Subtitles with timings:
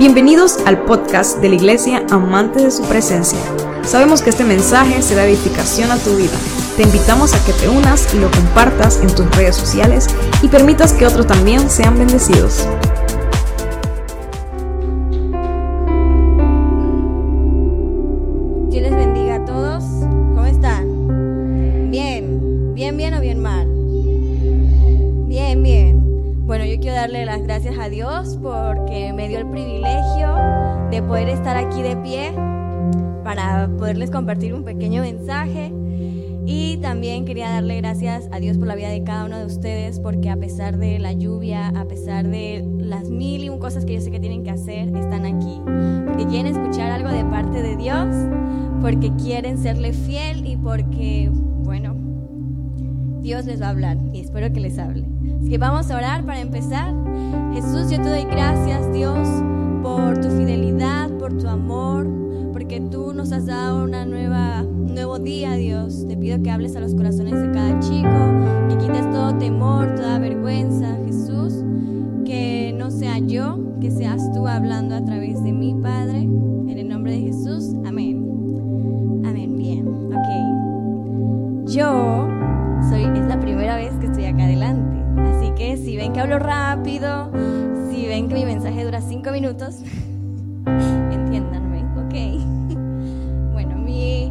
[0.00, 3.38] Bienvenidos al podcast de la Iglesia Amante de su Presencia.
[3.82, 6.38] Sabemos que este mensaje será edificación a tu vida.
[6.78, 10.06] Te invitamos a que te unas y lo compartas en tus redes sociales
[10.40, 12.66] y permitas que otros también sean bendecidos.
[28.10, 30.34] Dios porque me dio el privilegio
[30.90, 32.32] de poder estar aquí de pie
[33.22, 35.72] para poderles compartir un pequeño mensaje.
[36.44, 40.00] Y también quería darle gracias a Dios por la vida de cada uno de ustedes,
[40.00, 43.94] porque a pesar de la lluvia, a pesar de las mil y un cosas que
[43.94, 45.60] yo sé que tienen que hacer, están aquí.
[46.06, 48.08] Porque quieren escuchar algo de parte de Dios,
[48.80, 51.30] porque quieren serle fiel y porque,
[53.30, 55.06] Dios les va a hablar y espero que les hable.
[55.38, 56.92] Así que vamos a orar para empezar.
[57.54, 59.28] Jesús, yo te doy gracias, Dios,
[59.84, 62.08] por tu fidelidad, por tu amor,
[62.52, 66.08] porque tú nos has dado una nueva, un nuevo día, Dios.
[66.08, 70.18] Te pido que hables a los corazones de cada chico, que quites todo temor, toda
[70.18, 71.62] vergüenza, Jesús.
[72.24, 76.22] Que no sea yo, que seas tú hablando a través de mi Padre.
[76.22, 77.76] En el nombre de Jesús.
[77.84, 78.09] Amén,
[86.20, 87.30] que hablo rápido,
[87.90, 89.76] si ven que mi mensaje dura cinco minutos,
[91.10, 92.44] entiéndanme, ok.
[93.52, 94.30] Bueno, mi.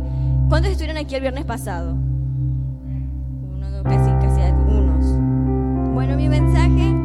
[0.49, 1.93] ¿Cuántos estuvieron aquí el viernes pasado?
[1.93, 5.93] Uno, dos, casi, casi unos.
[5.95, 6.95] Bueno, mi mensaje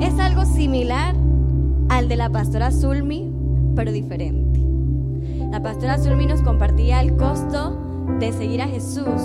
[0.00, 1.16] es algo similar
[1.88, 3.32] al de la pastora Zulmi,
[3.74, 4.60] pero diferente.
[5.50, 7.76] La pastora Zulmi nos compartía el costo
[8.20, 9.20] de seguir a Jesús,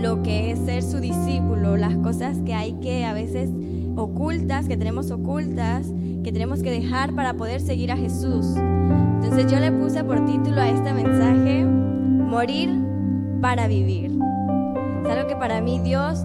[0.00, 3.50] lo que es ser su discípulo, las cosas que hay que a veces
[3.96, 5.86] ocultas, que tenemos ocultas,
[6.22, 8.46] que tenemos que dejar para poder seguir a Jesús.
[8.56, 12.70] Entonces yo le puse por título a este mensaje, Morir
[13.40, 14.12] para vivir.
[15.04, 16.24] Es algo que para mí Dios,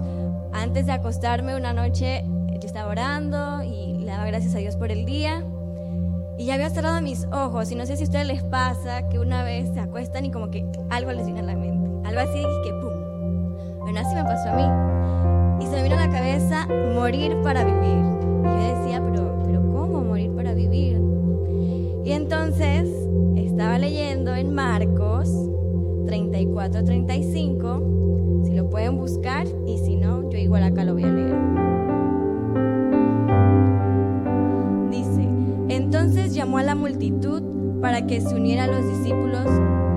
[0.52, 4.90] antes de acostarme una noche, yo estaba orando y le daba gracias a Dios por
[4.90, 5.44] el día.
[6.38, 9.18] Y ya había cerrado mis ojos y no sé si a ustedes les pasa que
[9.18, 12.08] una vez se acuestan y como que algo les viene a la mente.
[12.08, 12.91] Algo así que ¡pum!
[13.92, 14.64] Bueno, así me pasó a mí.
[15.62, 17.98] Y se me vino a la cabeza morir para vivir.
[18.40, 20.98] Y yo decía, pero, pero ¿cómo morir para vivir?
[22.02, 22.88] Y entonces
[23.36, 25.28] estaba leyendo en Marcos
[26.06, 28.46] 34-35.
[28.46, 31.36] Si lo pueden buscar y si no, yo igual acá lo voy a leer.
[34.90, 35.28] Dice,
[35.68, 37.42] entonces llamó a la multitud
[37.82, 39.44] para que se uniera a los discípulos,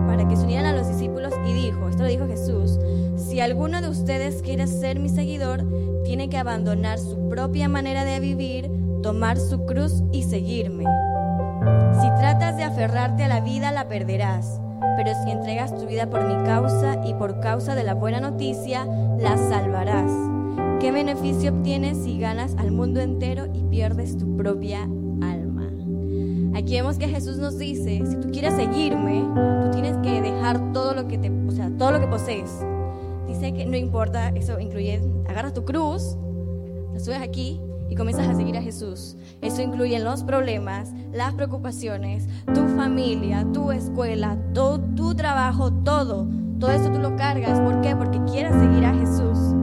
[0.06, 2.78] para que se unieran a los discípulos y dijo, esto lo dijo Jesús,
[3.36, 5.66] si alguno de ustedes quiere ser mi seguidor,
[6.06, 8.72] tiene que abandonar su propia manera de vivir,
[9.04, 10.86] tomar su cruz y seguirme.
[12.00, 14.62] Si tratas de aferrarte a la vida, la perderás,
[14.96, 18.86] pero si entregas tu vida por mi causa y por causa de la buena noticia,
[19.20, 20.14] la salvarás.
[20.80, 25.70] ¿Qué beneficio obtienes si ganas al mundo entero y pierdes tu propia alma?
[26.58, 29.26] Aquí vemos que Jesús nos dice, si tú quieres seguirme,
[29.62, 32.66] tú tienes que dejar todo lo que te, o sea, todo lo que posees.
[33.28, 36.18] Dice que no importa, eso incluye, agarras tu cruz,
[36.94, 37.60] la subes aquí
[37.90, 39.16] y comienzas a seguir a Jesús.
[39.42, 46.28] Eso incluye los problemas, las preocupaciones, tu familia, tu escuela, todo tu trabajo, todo.
[46.60, 47.60] Todo eso tú lo cargas.
[47.60, 47.96] ¿Por qué?
[47.96, 49.56] Porque quieres seguir a Jesús.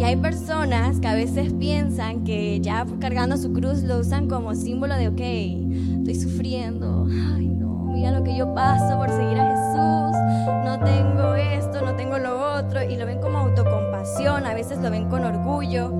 [0.00, 4.54] Y hay personas que a veces piensan que ya cargando su cruz lo usan como
[4.54, 7.06] símbolo de, ok, estoy sufriendo,
[7.36, 11.96] ay no, mira lo que yo paso por seguir a Jesús, no tengo esto, no
[11.96, 12.29] tengo lo
[12.70, 15.92] otro, y lo ven como autocompasión, a veces lo ven con orgullo,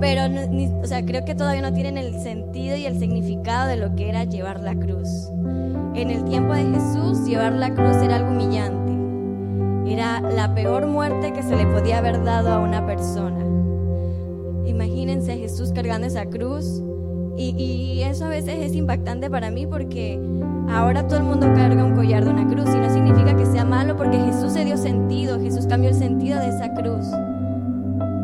[0.00, 3.68] pero no, ni, o sea, creo que todavía no tienen el sentido y el significado
[3.68, 5.30] de lo que era llevar la cruz.
[5.94, 9.92] En el tiempo de Jesús, llevar la cruz era algo humillante.
[9.92, 13.44] Era la peor muerte que se le podía haber dado a una persona.
[14.66, 16.82] Imagínense a Jesús cargando esa cruz.
[17.36, 20.20] Y, y, eso a veces es impactante para mí porque
[20.70, 23.64] ahora todo el mundo carga un collar de una cruz y no significa que sea
[23.64, 27.06] malo porque Jesús se dio sentido, Jesús cambió el sentido de esa cruz.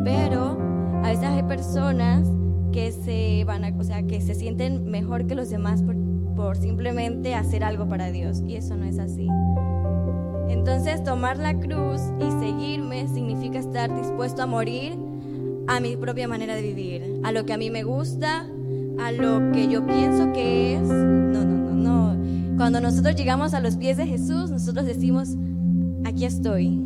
[0.03, 0.57] Pero
[1.03, 2.27] a veces hay personas
[2.71, 5.95] que se van a, o sea, que se sienten mejor que los demás por,
[6.35, 9.27] por simplemente hacer algo para Dios y eso no es así.
[10.49, 14.97] Entonces tomar la cruz y seguirme significa estar dispuesto a morir
[15.67, 18.47] a mi propia manera de vivir, a lo que a mí me gusta,
[18.99, 20.81] a lo que yo pienso que es.
[20.81, 22.18] No, no, no, no.
[22.59, 25.29] Cuando nosotros llegamos a los pies de Jesús, nosotros decimos,
[26.03, 26.85] aquí estoy,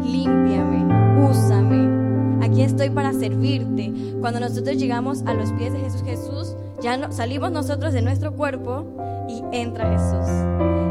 [0.00, 0.86] límpiame,
[1.28, 3.92] úsame, aquí estoy para servirte.
[4.20, 8.36] Cuando nosotros llegamos a los pies de Jesús, Jesús, Ya no, salimos nosotros de nuestro
[8.36, 8.86] cuerpo
[9.28, 10.30] y entra Jesús.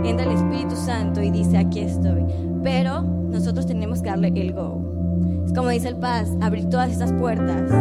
[0.03, 2.25] Entra el Espíritu Santo y dice, aquí estoy.
[2.62, 4.81] Pero nosotros tenemos que darle el go.
[5.45, 7.71] Es como dice el Paz, abrir todas esas puertas.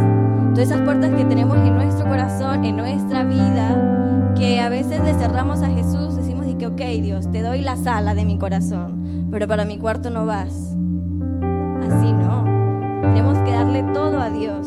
[0.54, 5.14] Todas esas puertas que tenemos en nuestro corazón, en nuestra vida, que a veces le
[5.14, 6.06] cerramos a Jesús,
[6.58, 10.26] que, ok Dios, te doy la sala de mi corazón, pero para mi cuarto no
[10.26, 10.76] vas.
[11.82, 12.44] Así no.
[13.03, 14.67] Tenemos que darle todo a Dios.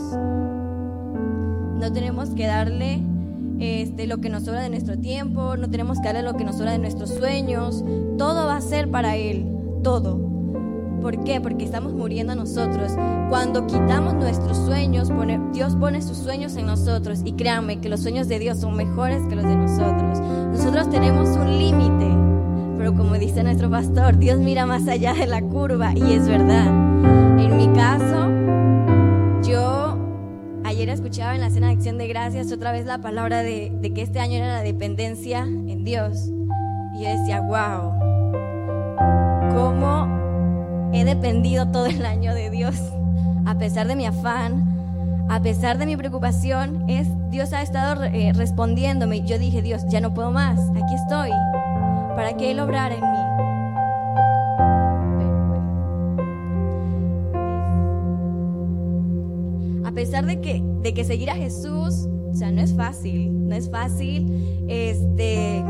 [1.80, 3.02] No tenemos que darle
[3.60, 6.58] este, lo que nos sobra de nuestro tiempo, no tenemos que darle lo que nos
[6.58, 7.84] sobra de nuestros sueños.
[8.18, 9.46] Todo va a ser para Él,
[9.84, 10.29] todo.
[11.02, 11.40] ¿Por qué?
[11.40, 12.94] Porque estamos muriendo nosotros.
[13.30, 15.12] Cuando quitamos nuestros sueños,
[15.54, 17.22] Dios pone sus sueños en nosotros.
[17.24, 20.20] Y créanme que los sueños de Dios son mejores que los de nosotros.
[20.20, 22.08] Nosotros tenemos un límite.
[22.78, 25.94] Pero como dice nuestro pastor, Dios mira más allá de la curva.
[25.96, 26.68] Y es verdad.
[27.40, 28.30] En mi caso,
[29.50, 29.98] yo
[30.64, 33.94] ayer escuchaba en la cena de acción de gracias otra vez la palabra de, de
[33.94, 36.32] que este año era la dependencia en Dios.
[36.96, 37.94] Y yo decía, wow.
[39.54, 40.19] ¿Cómo
[40.94, 42.76] he dependido todo el año de Dios,
[43.46, 44.80] a pesar de mi afán,
[45.30, 49.22] a pesar de mi preocupación, es Dios ha estado eh, respondiéndome.
[49.22, 51.30] Yo dije, Dios, ya no puedo más, aquí estoy,
[52.16, 53.20] para que Él obrara en mí.
[59.86, 63.56] A pesar de que, de que seguir a Jesús, o sea, no es fácil, no
[63.56, 65.64] es fácil, este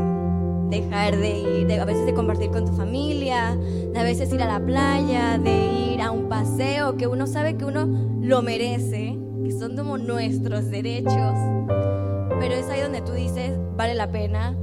[0.70, 3.56] dejar de ir, de, a veces de compartir con tu familia,
[3.92, 7.56] de a veces ir a la playa, de ir a un paseo, que uno sabe
[7.56, 7.86] que uno
[8.20, 11.34] lo merece, que son como nuestros derechos.
[12.38, 14.56] Pero es ahí donde tú dices, vale la pena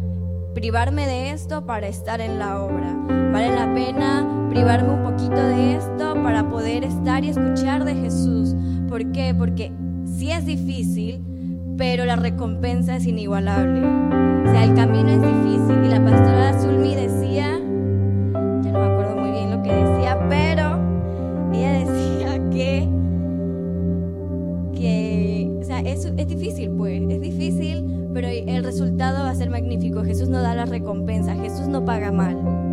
[0.57, 2.91] privarme de esto para estar en la obra.
[3.31, 8.55] Vale la pena privarme un poquito de esto para poder estar y escuchar de Jesús.
[8.89, 9.35] ¿Por qué?
[9.37, 9.71] Porque
[10.17, 11.23] sí es difícil,
[11.77, 14.26] pero la recompensa es inigualable.
[14.51, 17.59] Sea, el camino es difícil y la pastora Zulmi decía,
[18.63, 20.79] ya no me acuerdo muy bien lo que decía, pero
[21.53, 22.89] ella decía que,
[24.73, 29.49] que o sea, es, es difícil pues, es difícil, pero el resultado va a ser
[29.49, 30.03] magnífico.
[30.03, 32.66] Jesús no da la recompensa, Jesús no paga mal.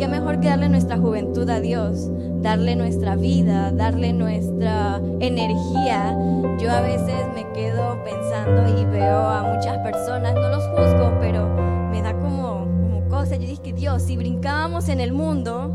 [0.00, 2.10] Qué mejor que darle nuestra juventud a Dios,
[2.40, 6.16] darle nuestra vida, darle nuestra energía.
[6.58, 11.46] Yo a veces me quedo pensando y veo a muchas personas, no los juzgo, pero
[11.90, 13.36] me da como, como cosa.
[13.36, 15.70] Yo dije, Dios, si brincábamos en el mundo,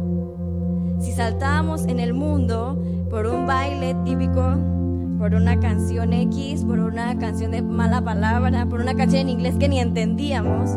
[1.00, 4.56] si saltábamos en el mundo por un baile típico,
[5.20, 9.56] por una canción X, por una canción de mala palabra, por una canción en inglés
[9.60, 10.72] que ni entendíamos,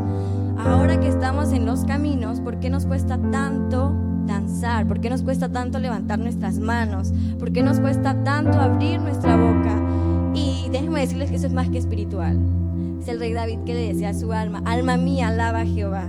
[0.59, 3.95] ahora que estamos en los caminos, ¿por qué nos cuesta tanto
[4.27, 4.87] danzar?
[4.87, 7.13] ¿Por qué nos cuesta tanto levantar nuestras manos?
[7.39, 9.75] ¿Por qué nos cuesta tanto abrir nuestra boca?
[10.35, 12.39] Y déjenme decirles que eso es más que espiritual.
[13.01, 16.09] Es el rey David que le decía a su alma, alma mía, alaba a Jehová.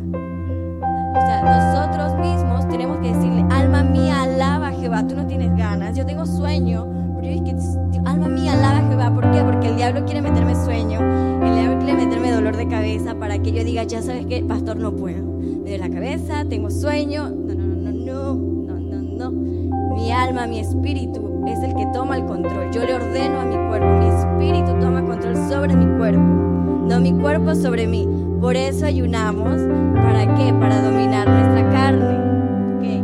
[1.12, 5.08] O sea, nosotros mismos tenemos que decirle, alma mía, alaba a Jehová.
[5.08, 6.86] Tú no tienes ganas, yo tengo sueño,
[7.22, 9.14] pero que, alma mía, alaba Jehová.
[9.14, 9.42] ¿Por qué?
[9.44, 13.52] Porque el diablo quiere meterme sueño, el diablo quiere meterme dolor de cabeza para que
[13.52, 15.24] yo diga, ya sabes que, pastor, no puedo.
[15.24, 17.30] Me duele la cabeza, tengo sueño.
[17.30, 19.96] No, no, no, no, no, no, no.
[19.96, 22.72] Mi alma, mi espíritu es el que toma el control.
[22.72, 27.14] Yo le ordeno a mi cuerpo, mi espíritu toma control sobre mi cuerpo, no mi
[27.14, 28.08] cuerpo sobre mí.
[28.40, 29.60] Por eso ayunamos.
[29.94, 30.54] ¿Para qué?
[30.54, 32.78] Para dominar nuestra carne.
[32.78, 33.04] ¿Okay?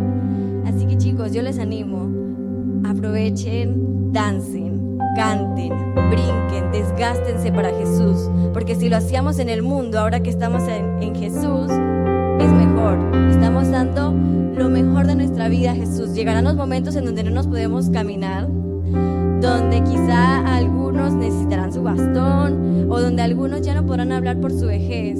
[0.65, 2.24] Así que chicos, yo les animo.
[3.05, 5.69] Aprovechen, dancen, canten,
[6.09, 8.31] brinquen, desgástense para Jesús.
[8.51, 12.97] Porque si lo hacíamos en el mundo, ahora que estamos en, en Jesús, es mejor.
[13.29, 16.15] Estamos dando lo mejor de nuestra vida a Jesús.
[16.15, 22.87] Llegarán los momentos en donde no nos podemos caminar, donde quizá algunos necesitarán su bastón
[22.89, 25.19] o donde algunos ya no podrán hablar por su vejez.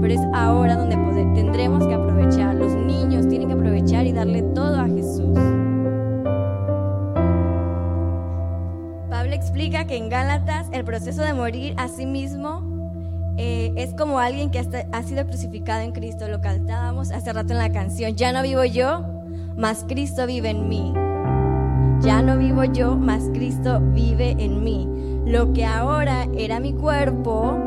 [0.00, 0.94] Pero es ahora donde
[1.34, 2.54] tendremos que aprovechar.
[2.54, 3.28] Los niños
[9.96, 12.74] en Gálatas el proceso de morir a sí mismo
[13.36, 14.60] eh, es como alguien que
[14.92, 16.28] ha sido crucificado en Cristo.
[16.28, 18.14] Lo cantábamos hace rato en la canción.
[18.14, 19.04] Ya no vivo yo,
[19.56, 20.92] mas Cristo vive en mí.
[22.00, 24.88] Ya no vivo yo, mas Cristo vive en mí.
[25.26, 27.58] Lo que ahora era mi cuerpo,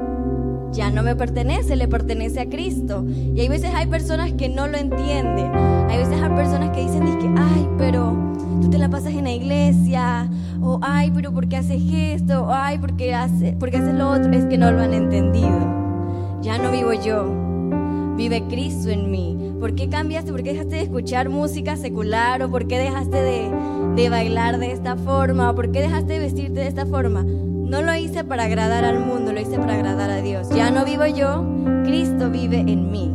[0.72, 3.04] ya no me pertenece, le pertenece a Cristo.
[3.08, 5.52] Y hay veces hay personas que no lo entienden.
[5.90, 8.27] Hay veces hay personas que dicen, ay, pero
[8.62, 10.30] tú te la pasas en la iglesia,
[10.62, 12.46] o ay, pero ¿por qué haces esto?
[12.46, 14.32] O ay, ¿por qué, hace, ¿por qué haces lo otro?
[14.32, 16.40] Es que no lo han entendido.
[16.42, 19.38] Ya no vivo yo, vive Cristo en mí.
[19.60, 20.32] ¿por qué cambiaste?
[20.32, 22.42] ¿Por qué dejaste de escuchar música secular?
[22.44, 23.52] ¿O por qué dejaste de,
[23.96, 25.50] de bailar de esta forma?
[25.50, 27.24] ¿O por qué dejaste de vestirte de esta forma?
[27.24, 30.50] No lo hice para agradar al mundo, lo hice para agradar a Dios.
[30.50, 31.46] Ya no vivo yo,
[31.84, 33.14] Cristo vive en mí.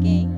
[0.00, 0.28] Dice,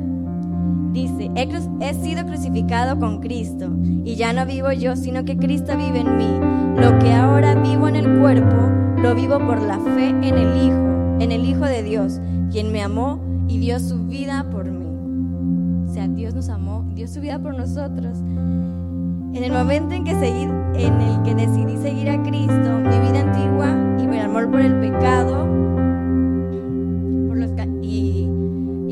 [1.35, 3.71] he, sido crucificado con Cristo
[4.05, 6.81] y ya no vivo yo, sino que Cristo vive en mí.
[6.81, 8.57] Lo que ahora vivo en el cuerpo,
[9.00, 12.83] lo vivo por la fe en el Hijo, en el Hijo de Dios, quien me
[12.83, 15.88] amó y dio su vida por mí.
[15.88, 18.19] O sea, Dios nos amó, dio su vida por nosotros.
[18.19, 23.21] En el momento en que seguí, en el que decidí seguir a Cristo, mi vida
[23.21, 25.84] antigua y mi amor por el pecado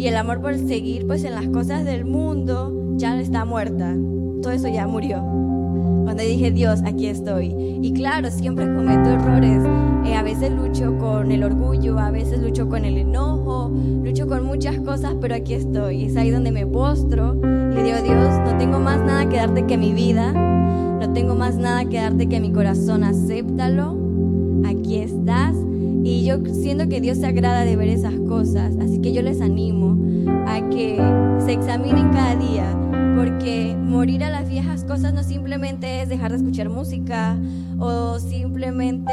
[0.02, 3.94] y el amor por seguir pues en las cosas del mundo ya está muerta.
[4.42, 5.18] Todo eso ya murió.
[6.02, 7.54] Cuando dije, Dios, aquí estoy.
[7.80, 9.62] Y claro, siempre cometo errores.
[10.04, 13.70] Eh, a veces lucho con el orgullo, a veces lucho con el enojo,
[14.02, 16.06] lucho con muchas cosas, pero aquí estoy.
[16.06, 19.66] Es ahí donde me postro y le digo, Dios, no tengo más nada que darte
[19.66, 23.96] que mi vida, no tengo más nada que darte que mi corazón, acéptalo.
[24.66, 25.54] Aquí estás.
[26.22, 29.40] Y yo siento que Dios se agrada de ver esas cosas, así que yo les
[29.40, 29.98] animo
[30.46, 30.96] a que
[31.44, 32.64] se examinen cada día
[33.16, 37.36] porque morir a las viejas cosas no simplemente es dejar de escuchar música
[37.80, 39.12] o simplemente,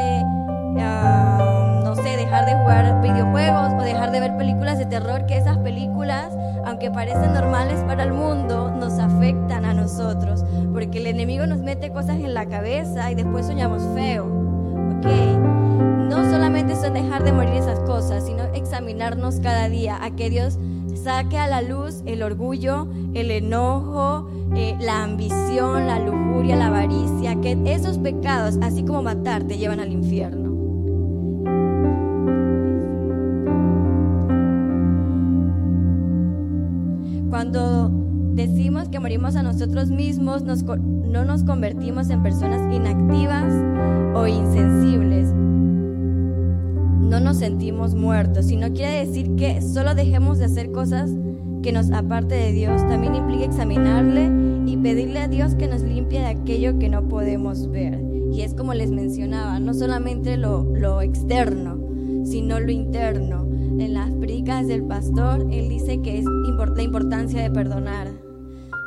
[0.77, 5.35] ah, no sé, dejar de jugar videojuegos o dejar de ver películas de terror, que
[5.35, 6.31] esas películas,
[6.63, 11.89] aunque parecen normales para el mundo, nos afectan a nosotros, porque el enemigo nos mete
[11.89, 14.25] cosas en la cabeza y después soñamos feo,
[14.99, 15.58] ¿ok?
[16.09, 20.57] No solamente son dejar de morir esas cosas, sino examinarnos cada día a que Dios
[20.95, 27.39] saque a la luz el orgullo, el enojo, eh, la ambición, la lujuria, la avaricia,
[27.41, 30.49] que esos pecados, así como matar, te llevan al infierno.
[37.29, 37.91] Cuando
[38.33, 43.53] decimos que morimos a nosotros mismos, no nos convertimos en personas inactivas
[44.15, 45.33] o insensibles,
[47.39, 51.09] sentimos muertos, sino quiere decir que solo dejemos de hacer cosas
[51.63, 52.85] que nos aparte de Dios.
[52.87, 54.29] También implica examinarle
[54.65, 57.99] y pedirle a Dios que nos limpie de aquello que no podemos ver.
[58.31, 61.79] Y es como les mencionaba, no solamente lo, lo externo,
[62.25, 63.47] sino lo interno.
[63.79, 68.11] En las predicas del pastor, él dice que es la importancia de perdonar.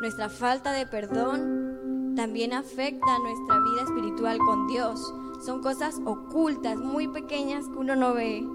[0.00, 7.08] Nuestra falta de perdón también afecta nuestra vida espiritual con Dios son cosas ocultas, muy
[7.08, 8.46] pequeñas que uno no ve,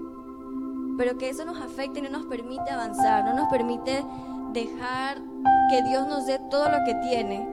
[0.96, 4.04] pero que eso nos afecta y no nos permite avanzar, no nos permite
[4.52, 5.18] dejar
[5.70, 7.46] que Dios nos dé todo lo que tiene,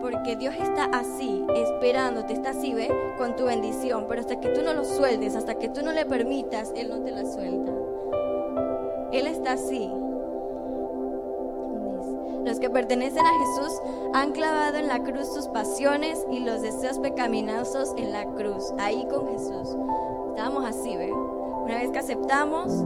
[0.00, 4.62] porque Dios está así, esperándote, está así, ve, con tu bendición, pero hasta que tú
[4.62, 7.72] no lo sueltes, hasta que tú no le permitas, Él no te la suelta.
[9.12, 9.90] Él está así.
[12.44, 13.80] Los que pertenecen a Jesús
[14.14, 19.06] han clavado en la cruz sus pasiones y los deseos pecaminosos en la cruz, ahí
[19.08, 19.76] con Jesús.
[20.30, 21.12] Estábamos así, ¿ve?
[21.12, 22.84] Una vez que aceptamos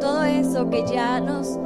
[0.00, 1.58] todo eso que ya nos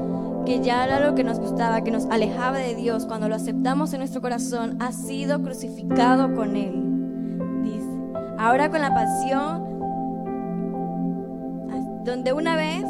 [0.46, 3.94] que ya era lo que nos gustaba, que nos alejaba de Dios, cuando lo aceptamos
[3.94, 7.62] en nuestro corazón, ha sido crucificado con Él.
[7.62, 7.88] Dice,
[8.38, 9.64] ahora con la pasión,
[12.04, 12.84] donde una vez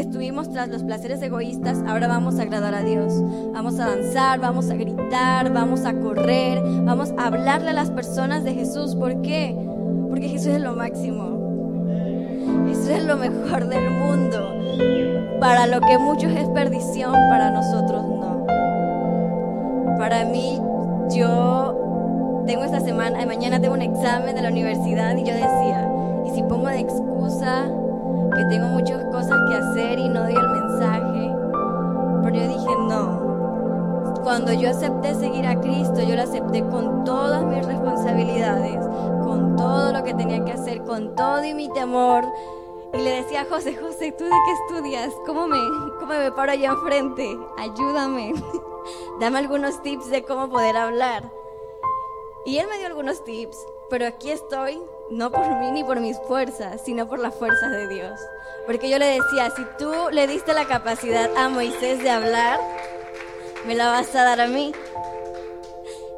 [0.00, 3.12] estuvimos tras los placeres egoístas, ahora vamos a agradar a Dios.
[3.52, 8.44] Vamos a danzar, vamos a gritar, vamos a correr, vamos a hablarle a las personas
[8.44, 8.94] de Jesús.
[8.94, 9.56] ¿Por qué?
[10.08, 11.38] Porque Jesús es lo máximo.
[12.68, 15.38] Jesús es lo mejor del mundo.
[15.40, 18.46] Para lo que muchos es perdición, para nosotros no.
[19.98, 20.60] Para mí,
[21.10, 25.90] yo tengo esta semana, mañana tengo un examen de la universidad y yo decía,
[26.26, 27.68] ¿y si pongo de excusa
[28.34, 31.34] que tengo muchas cosas que hacer y no doy el mensaje.
[32.22, 34.18] Pero yo dije, no.
[34.22, 38.84] Cuando yo acepté seguir a Cristo, yo lo acepté con todas mis responsabilidades,
[39.22, 42.24] con todo lo que tenía que hacer, con todo y mi temor.
[42.92, 45.14] Y le decía a José, José, ¿tú de qué estudias?
[45.26, 45.58] ¿Cómo me,
[45.98, 47.38] cómo me paro allá enfrente?
[47.58, 48.34] Ayúdame.
[49.20, 51.30] Dame algunos tips de cómo poder hablar.
[52.44, 53.58] Y él me dio algunos tips,
[53.90, 57.88] pero aquí estoy no por mí ni por mis fuerzas, sino por las fuerzas de
[57.88, 58.20] Dios.
[58.66, 62.60] Porque yo le decía, si tú le diste la capacidad a Moisés de hablar,
[63.66, 64.72] me la vas a dar a mí.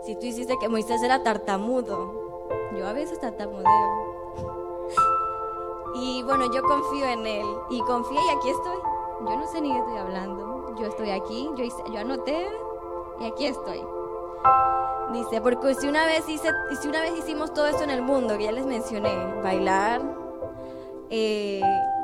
[0.05, 4.11] Si tú hiciste que Moisés era tartamudo, yo a veces tartamudeo.
[5.95, 8.77] Y bueno, yo confío en él y confío y aquí estoy.
[9.21, 10.75] Yo no sé ni qué estoy hablando.
[10.79, 12.49] Yo estoy aquí, yo, yo anoté
[13.21, 13.83] y aquí estoy.
[15.13, 16.51] Dice, porque si una vez hice,
[16.81, 19.11] si una vez hicimos todo esto en el mundo, que ya les mencioné,
[19.43, 20.01] bailar,
[21.11, 21.61] eh,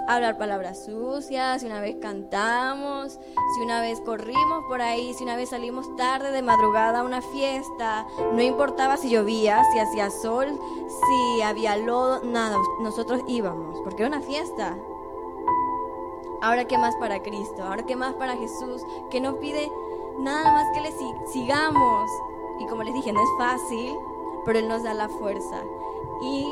[0.09, 3.21] hablar palabras sucias, si una vez cantamos,
[3.55, 7.23] si una vez corrimos por ahí, si una vez salimos tarde de madrugada a una
[7.23, 10.59] fiesta, no importaba si llovía, si hacía sol,
[10.89, 14.77] si había lodo, nada, nosotros íbamos, porque era una fiesta.
[16.43, 19.71] Ahora qué más para Cristo, ahora qué más para Jesús, que no pide
[20.19, 20.93] nada más que le
[21.33, 22.11] sigamos.
[22.59, 23.97] Y como les dije, no es fácil,
[24.45, 25.63] pero Él nos da la fuerza.
[26.23, 26.47] Y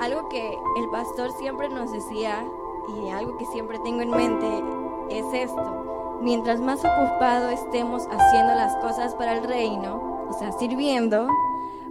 [0.00, 2.44] algo que el pastor siempre nos decía
[2.88, 4.64] y algo que siempre tengo en mente
[5.10, 6.18] es esto.
[6.20, 11.28] Mientras más ocupado estemos haciendo las cosas para el reino, o sea, sirviendo,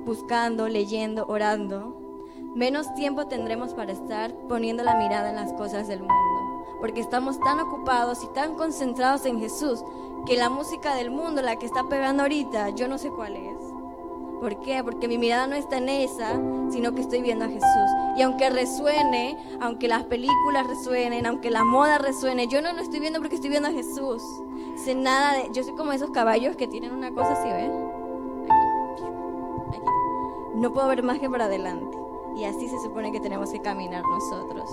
[0.05, 1.96] buscando, leyendo, orando,
[2.55, 6.65] menos tiempo tendremos para estar poniendo la mirada en las cosas del mundo.
[6.79, 9.84] Porque estamos tan ocupados y tan concentrados en Jesús
[10.25, 13.51] que la música del mundo, la que está pegando ahorita, yo no sé cuál es
[14.41, 14.83] ¿Por qué?
[14.83, 16.33] Porque mi mirada no está en esa,
[16.71, 17.91] sino que estoy viendo a Jesús.
[18.17, 22.99] Y aunque resuene, aunque las películas resuenen, aunque la moda resuene, yo no lo estoy
[22.99, 24.23] viendo porque estoy viendo a Jesús.
[24.83, 27.71] Sé nada de, yo soy como esos caballos que tienen una cosa así, ¿ven?
[28.49, 29.05] Aquí,
[29.77, 29.85] aquí.
[30.55, 31.95] No puedo ver más que para adelante.
[32.35, 34.67] Y así se supone que tenemos que caminar nosotros.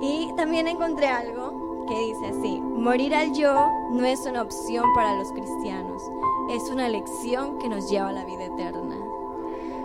[0.00, 5.14] Y también encontré algo que dice así, morir al yo no es una opción para
[5.16, 6.02] los cristianos
[6.48, 8.96] es una lección que nos lleva a la vida eterna.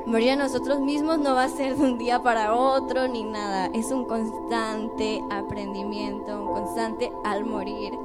[0.06, 3.70] Morir a nosotros mismos no va a ser de un día para otro ni nada.
[3.74, 7.98] Es un constante aprendimiento, un constante al morir.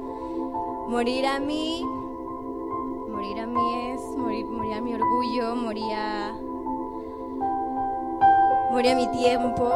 [0.87, 1.83] Morir a mí,
[3.09, 6.33] morir a mí es morir, morir a mi orgullo, morir a,
[8.71, 9.69] morir a mi tiempo,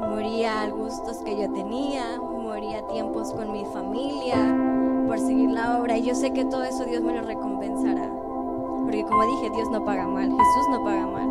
[0.00, 5.78] morir a gustos que yo tenía, morir a tiempos con mi familia por seguir la
[5.78, 5.96] obra.
[5.96, 8.10] Y yo sé que todo eso Dios me lo recompensará.
[8.82, 11.28] Porque como dije, Dios no paga mal, Jesús no paga mal.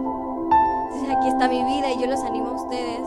[0.85, 3.01] Entonces aquí está mi vida y yo los animo a ustedes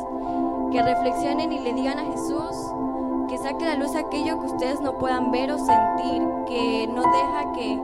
[0.72, 2.72] que reflexionen y le digan a Jesús
[3.28, 7.52] que saque la luz aquello que ustedes no puedan ver o sentir, que no deja
[7.52, 7.80] que,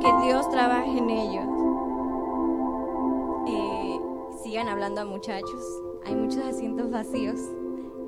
[0.00, 1.44] que Dios trabaje en ellos.
[3.46, 4.00] Eh,
[4.42, 7.38] sigan hablando a muchachos, hay muchos asientos vacíos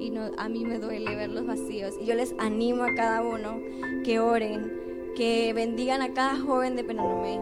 [0.02, 1.94] y no, a mí me duele ver los vacíos.
[2.00, 3.60] Y yo les animo a cada uno
[4.04, 7.40] que oren, que bendigan a cada joven de Penonomé,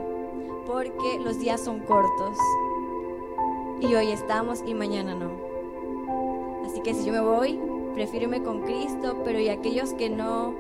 [0.67, 2.37] porque los días son cortos.
[3.81, 5.31] Y hoy estamos y mañana no.
[6.67, 7.59] Así que si yo me voy,
[7.95, 10.55] prefiero irme con Cristo, pero y aquellos que no,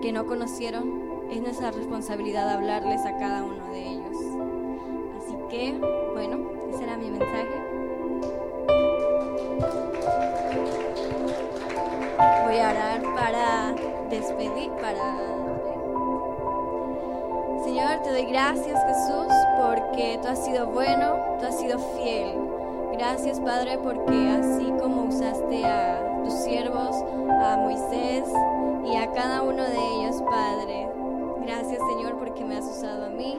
[0.00, 4.16] que no conocieron, es nuestra responsabilidad hablarles a cada uno de ellos.
[5.18, 5.78] Así que,
[6.14, 6.38] bueno,
[6.72, 7.67] ese era mi mensaje.
[12.48, 13.74] Voy a orar para
[14.08, 15.18] despedir, para...
[17.62, 19.30] Señor, te doy gracias Jesús
[19.60, 22.38] porque tú has sido bueno, tú has sido fiel.
[22.94, 26.96] Gracias Padre porque así como usaste a tus siervos,
[27.28, 28.24] a Moisés
[28.86, 30.88] y a cada uno de ellos, Padre.
[31.42, 33.38] Gracias Señor porque me has usado a mí.